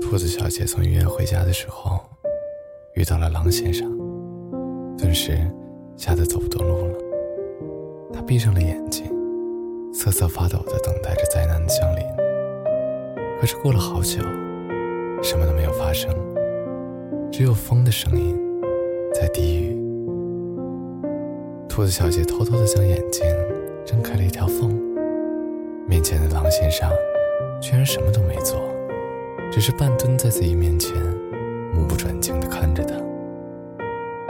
[0.00, 2.00] 兔子小姐从医院回家的时候，
[2.94, 3.90] 遇到了狼先生，
[4.96, 5.38] 顿时
[5.98, 6.98] 吓得走不动路了。
[8.10, 9.04] 她闭上了眼睛，
[9.92, 12.02] 瑟瑟发抖地等待着灾难的降临。
[13.38, 14.22] 可是过了好久，
[15.22, 16.10] 什么都没有发生，
[17.30, 18.34] 只有风的声音
[19.14, 19.78] 在低语。
[21.68, 23.26] 兔子小姐偷偷地将眼睛
[23.84, 24.72] 睁开了一条缝，
[25.86, 26.90] 面前的狼先生
[27.60, 28.58] 居然什么都没做。
[29.52, 30.96] 只是半蹲在自己面前，
[31.74, 32.94] 目不转睛地看着他。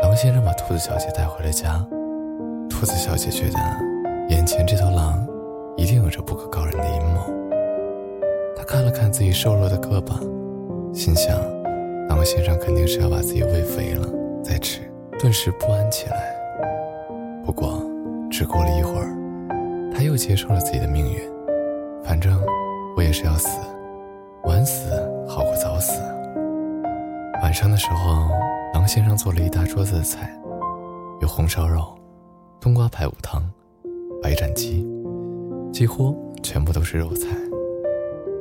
[0.02, 1.78] 狼先生把兔子小姐带回了家。
[2.68, 3.58] 兔子小姐觉得，
[4.30, 5.24] 眼前这头狼
[5.76, 7.20] 一定有着不可告人的阴谋。
[8.56, 10.12] 她看了看自己瘦弱的胳膊，
[10.92, 11.38] 心想，
[12.08, 14.04] 狼先生肯定是要把自己喂肥了
[14.42, 14.80] 再吃，
[15.20, 16.34] 顿时不安起来。
[17.46, 17.80] 不过，
[18.28, 19.16] 只过了一会儿，
[19.94, 21.20] 他又接受了自己的命运。
[22.02, 22.42] 反正
[22.96, 23.48] 我也是要死。
[24.44, 24.90] 晚死
[25.28, 26.00] 好过早死。
[27.42, 28.28] 晚上的时候，
[28.74, 30.36] 狼先生做了一大桌子的菜，
[31.20, 31.84] 有红烧肉、
[32.60, 33.48] 冬瓜排骨汤、
[34.20, 34.84] 白斩鸡，
[35.72, 37.28] 几乎全部都是肉菜。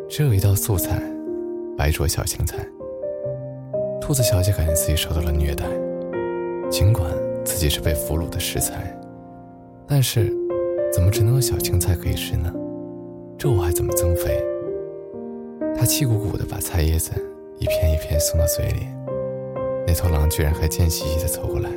[0.09, 0.99] 只有一道素菜——
[1.77, 2.57] 白灼小青菜。
[4.01, 5.65] 兔子小姐感觉自己受到了虐待，
[6.69, 7.05] 尽管
[7.45, 8.91] 自己是被俘虏的食材，
[9.87, 10.35] 但是
[10.91, 12.51] 怎么只能有小青菜可以吃呢？
[13.37, 14.43] 这我还怎么增肥？
[15.75, 17.11] 他气鼓鼓地把菜叶子
[17.57, 18.87] 一片一片送到嘴里，
[19.87, 21.69] 那头狼居然还贱兮兮地凑过来，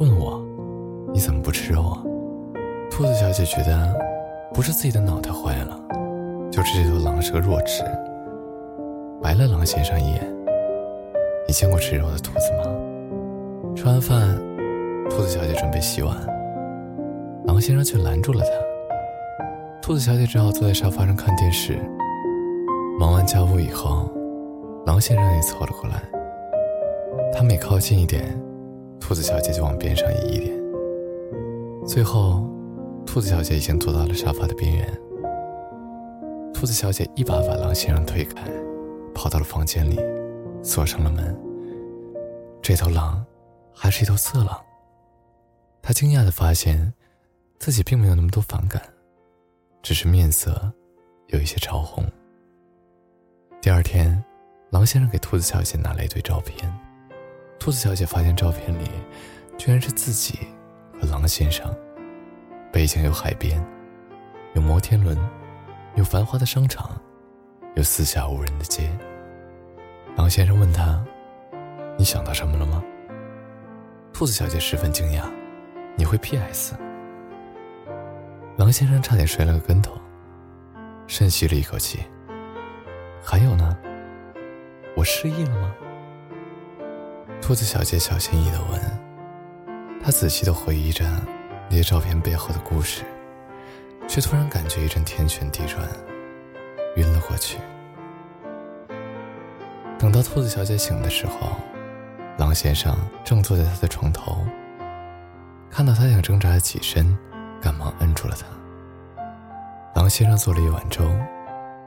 [0.00, 0.42] 问我
[1.12, 2.02] ：“你怎么不吃肉啊？”
[2.90, 3.94] 兔子小姐觉得
[4.52, 5.78] 不是自己的脑袋坏了，
[6.50, 7.82] 就是这头狼是个弱智，
[9.20, 10.34] 白了狼先生一眼。
[11.46, 12.64] 你见过吃肉的兔子吗？
[13.76, 14.34] 吃完饭，
[15.10, 16.16] 兔子小姐准备洗碗，
[17.46, 18.50] 狼先生却拦住了她。
[19.82, 21.78] 兔子小姐只好坐在沙发上看电视。
[22.96, 24.08] 忙完家务以后，
[24.86, 26.02] 狼先生也凑了过来。
[27.32, 28.40] 他每靠近一点，
[29.00, 30.56] 兔子小姐就往边上移一点。
[31.84, 32.48] 最后，
[33.04, 35.00] 兔子小姐已经坐到了沙发的边缘。
[36.54, 38.48] 兔子小姐一把把狼先生推开，
[39.12, 39.98] 跑到了房间里，
[40.62, 41.36] 锁上了门。
[42.62, 43.24] 这头狼
[43.74, 44.56] 还是一头色狼。
[45.82, 46.94] 他惊讶地发现，
[47.58, 48.80] 自己并没有那么多反感，
[49.82, 50.72] 只是面色
[51.26, 52.04] 有一些潮红。
[53.64, 54.22] 第二天，
[54.68, 56.70] 狼先生给兔子小姐拿了一堆照片。
[57.58, 58.90] 兔子小姐发现照片里，
[59.56, 60.38] 居然是自己
[61.00, 61.74] 和狼先生。
[62.70, 63.58] 背景有海边，
[64.52, 65.18] 有摩天轮，
[65.94, 67.00] 有繁华的商场，
[67.74, 68.90] 有四下无人的街。
[70.14, 71.02] 狼先生问他
[71.96, 72.84] ：“你想到什么了吗？”
[74.12, 75.22] 兔子小姐十分惊讶
[75.96, 76.74] ：“你会 PS？”
[78.58, 79.98] 狼先生差点摔了个跟头，
[81.06, 82.00] 深吸了一口气。
[83.26, 83.74] 还有呢？
[84.94, 85.74] 我失忆了吗？
[87.40, 88.80] 兔子小姐小心翼翼的问。
[90.04, 91.04] 她仔细的回忆着
[91.70, 93.02] 那些照片背后的故事，
[94.06, 95.88] 却突然感觉一阵天旋地转，
[96.96, 97.58] 晕了过去。
[99.98, 101.56] 等到兔子小姐醒的时候，
[102.36, 104.44] 狼先生正坐在她的床头。
[105.70, 107.16] 看到她想挣扎的起身，
[107.58, 108.46] 赶忙摁住了她。
[109.94, 111.10] 狼先生做了一碗粥。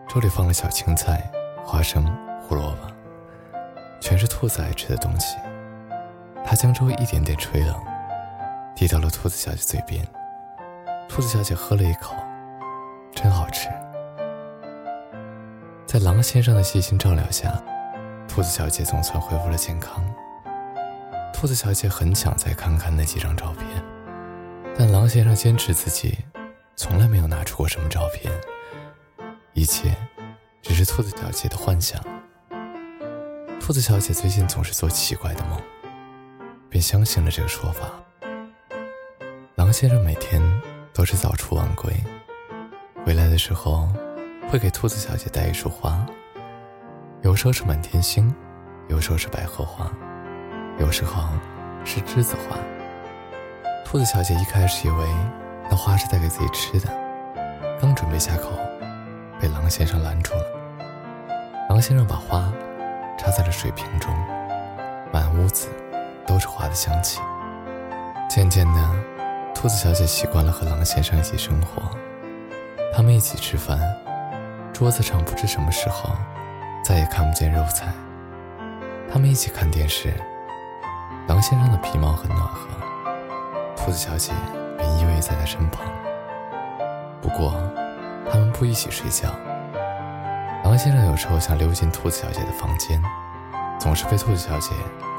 [0.07, 1.29] 粥里放了小青菜、
[1.65, 2.05] 花生、
[2.41, 2.87] 胡萝卜，
[3.99, 5.35] 全是兔子爱吃的东西。
[6.45, 7.75] 他将粥一点点吹冷，
[8.73, 10.07] 递到了兔子小姐嘴边。
[11.09, 12.15] 兔子小姐喝了一口，
[13.13, 13.67] 真好吃。
[15.85, 17.61] 在狼先生的细心照料下，
[18.29, 20.03] 兔子小姐总算恢复了健康。
[21.33, 23.83] 兔子小姐很想再看看那几张照片，
[24.77, 26.17] 但狼先生坚持自己
[26.77, 28.31] 从来没有拿出过什么照片。
[29.57, 29.91] 一切
[30.61, 31.99] 只是兔子小姐的幻想。
[33.59, 35.59] 兔子小姐最近总是做奇怪的梦，
[36.69, 37.89] 便相信了这个说法。
[39.55, 40.39] 狼先生每天
[40.93, 41.91] 都是早出晚归，
[43.03, 43.89] 回来的时候
[44.47, 46.05] 会给兔子小姐带一束花，
[47.23, 48.31] 有时候是满天星，
[48.89, 49.91] 有时候是百合花，
[50.77, 51.29] 有时候
[51.83, 52.59] 是栀子花。
[53.83, 55.07] 兔子小姐一开始以为
[55.67, 56.87] 那花是带给自己吃的，
[57.81, 58.51] 刚准备下口。
[59.39, 60.43] 被狼先生拦住了。
[61.69, 62.51] 狼先生把花
[63.17, 64.13] 插在了水瓶中，
[65.11, 65.69] 满屋子
[66.25, 67.19] 都是花的香气。
[68.29, 68.81] 渐渐的，
[69.53, 71.83] 兔子小姐习惯了和狼先生一起生活。
[72.93, 73.79] 他们一起吃饭，
[74.73, 76.09] 桌子上不知什么时候
[76.83, 77.93] 再也看不见肉菜。
[79.11, 80.13] 他们一起看电视，
[81.27, 82.67] 狼先生的皮毛很暖和，
[83.75, 84.31] 兔子小姐
[84.77, 85.85] 便依偎在他身旁。
[87.21, 87.53] 不过。
[88.31, 89.29] 他们不一起睡觉。
[90.63, 93.01] 狼先生有时候想溜进兔子小姐的房间，
[93.79, 94.71] 总是被兔子小姐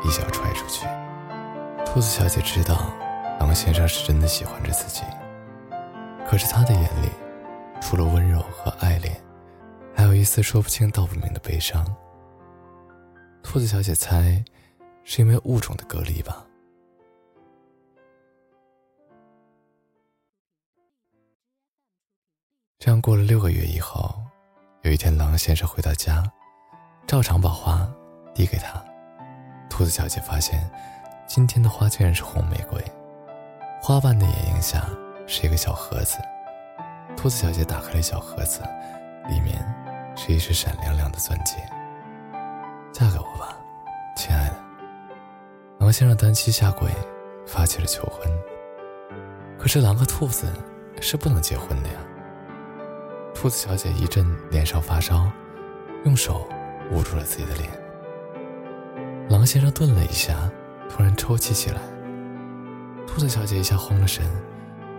[0.05, 0.87] 一脚踹出去。
[1.87, 2.93] 兔子小姐知道
[3.41, 5.03] 狼先生是真的喜欢着自己，
[6.29, 7.09] 可是他的眼里
[7.81, 9.17] 除了温柔和爱恋，
[9.97, 11.85] 还有一丝说不清道不明的悲伤。
[13.43, 14.45] 兔子小姐猜，
[15.03, 16.45] 是因为物种的隔离吧。
[22.79, 24.15] 这样过了六个月以后，
[24.83, 26.23] 有一天，狼先生回到家，
[27.09, 27.85] 照常把花
[28.33, 28.81] 递给他。
[29.69, 30.71] 兔子小姐发现，
[31.27, 32.81] 今天的花竟然是红玫瑰，
[33.83, 34.87] 花瓣的掩映下
[35.27, 36.19] 是一个小盒子。
[37.17, 38.61] 兔子小姐打开了小盒子，
[39.29, 39.57] 里面
[40.15, 41.57] 是一只闪亮亮的钻戒。
[42.93, 43.57] 嫁给我吧，
[44.17, 44.57] 亲爱的。
[45.81, 46.89] 狼先生单膝下跪，
[47.45, 48.33] 发起了求婚。
[49.59, 50.47] 可是狼和兔子
[51.01, 51.95] 是不能结婚的呀。
[53.41, 55.31] 兔子小姐一阵脸上发烧，
[56.05, 56.49] 用手
[56.91, 57.71] 捂住了自己的脸。
[59.31, 60.51] 狼先生顿了一下，
[60.91, 61.81] 突然抽泣起来。
[63.07, 64.27] 兔子小姐一下慌了神：“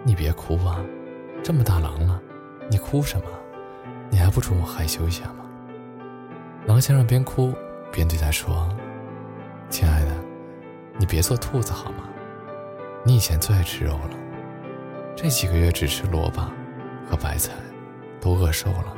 [0.05, 0.79] 你别哭啊，
[1.43, 2.17] 这么大狼了，
[2.71, 3.25] 你哭什么？
[4.09, 5.43] 你还不准我害羞一下吗？”
[6.65, 7.53] 狼先生边哭
[7.91, 8.73] 边对她说
[9.69, 10.15] ：“亲爱的，
[10.97, 12.07] 你别做兔子好吗？
[13.03, 14.11] 你以前最爱吃肉了，
[15.13, 16.41] 这几个月只吃萝卜
[17.05, 17.51] 和白菜。”
[18.21, 18.95] 都饿瘦了，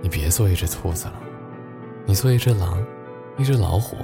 [0.00, 1.14] 你别做一只兔子了，
[2.06, 2.84] 你做一只狼，
[3.36, 3.96] 一只老虎，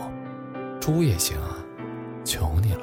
[0.81, 1.57] 猪也行啊，
[2.25, 2.81] 求你了。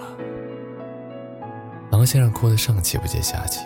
[1.92, 3.66] 狼先生哭得上气不接下气，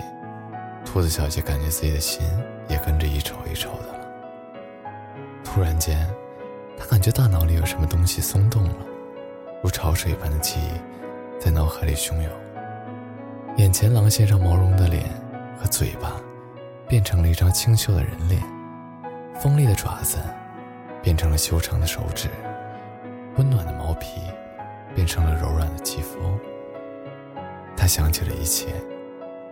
[0.83, 2.25] 兔子小姐感觉自己的心
[2.67, 4.05] 也跟着一抽一抽的了。
[5.43, 6.09] 突然间，
[6.77, 8.75] 她感觉大脑里有什么东西松动了，
[9.61, 12.31] 如潮水般的记忆在脑海里汹涌，
[13.57, 15.03] 眼前狼先生毛茸的脸
[15.59, 16.11] 和嘴巴。
[16.87, 18.41] 变成了一张清秀的人脸，
[19.35, 20.17] 锋利的爪子
[21.01, 22.29] 变成了修长的手指，
[23.37, 24.21] 温暖的毛皮
[24.93, 26.19] 变成了柔软的肌肤。
[27.75, 28.67] 他想起了一切，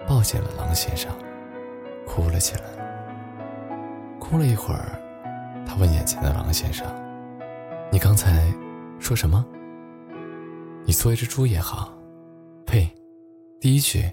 [0.07, 1.11] 抱紧了狼先生，
[2.05, 2.61] 哭了起来。
[4.19, 4.97] 哭了一会儿，
[5.65, 6.87] 他问眼前的狼先生
[7.91, 8.45] ：“你刚才
[8.99, 9.45] 说什么？
[10.85, 11.93] 你做一只猪也好。”
[12.65, 12.89] 呸！
[13.59, 14.09] 第一句，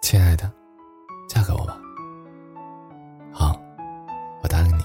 [0.00, 0.50] 亲爱的。
[1.28, 1.78] 嫁给我吧。
[3.30, 3.60] 好，
[4.42, 4.82] 我答应你。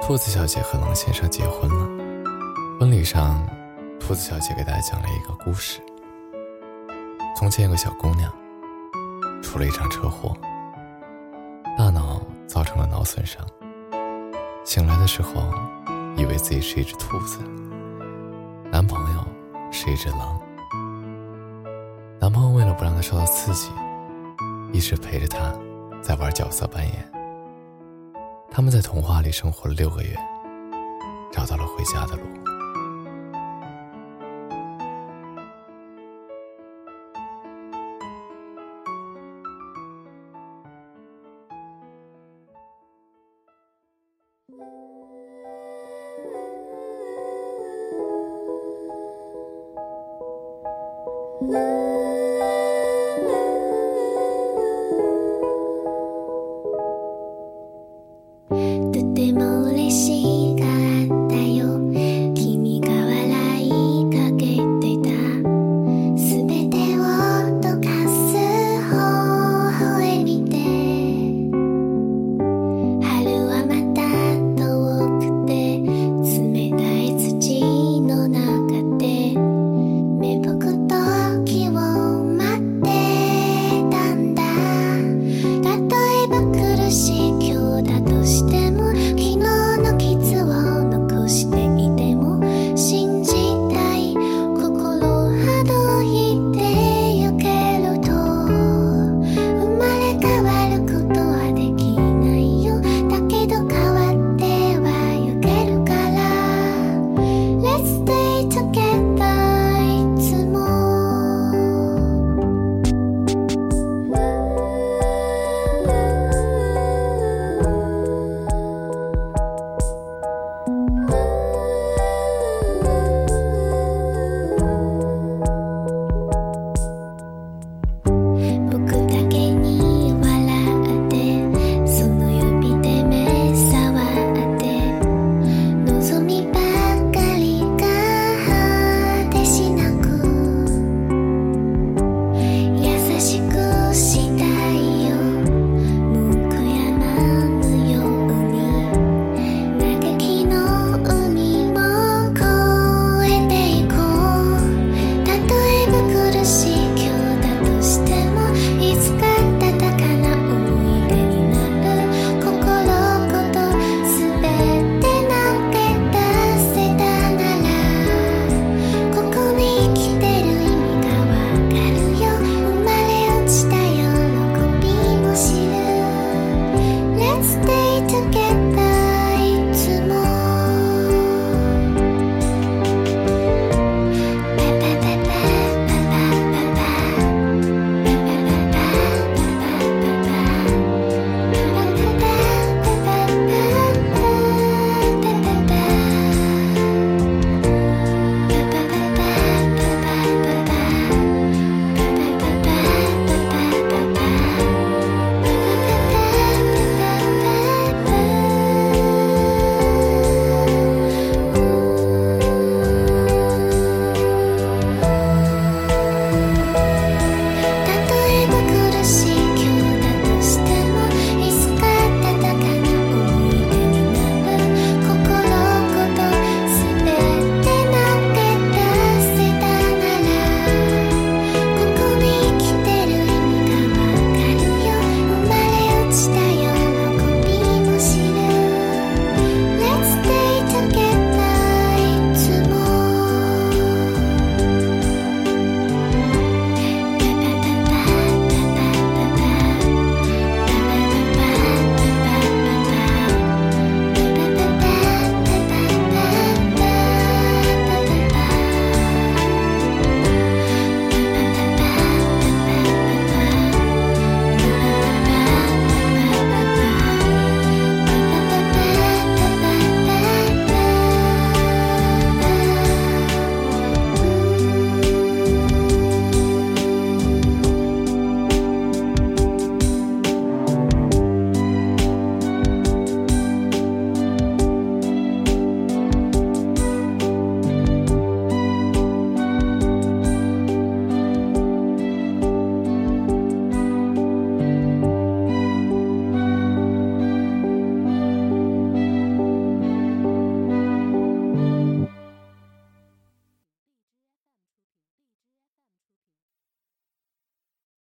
[0.00, 1.86] 兔子小姐和狼先生结婚了。
[2.78, 3.44] 婚礼上，
[3.98, 5.80] 兔子小姐给大家讲了一个故事。
[7.36, 8.32] 从前有个小姑娘，
[9.42, 10.36] 出了一场车祸，
[11.76, 13.44] 大脑造成了脑损伤。
[14.64, 15.52] 醒来的时候。
[16.14, 17.38] 以为自己是一只兔子，
[18.70, 19.24] 男朋友
[19.72, 20.38] 是一只狼。
[22.20, 23.72] 男朋友为了不让她受到刺激，
[24.74, 25.50] 一直陪着她，
[26.02, 27.12] 在玩角色扮演。
[28.50, 30.14] 他们在童话里生活了六个月，
[31.32, 32.41] 找到了回家的路。
[51.52, 51.81] love.